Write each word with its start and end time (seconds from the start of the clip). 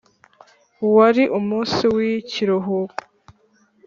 wari 0.95 1.23
umunsi 1.39 1.83
w'ikiruhuko, 1.95 2.93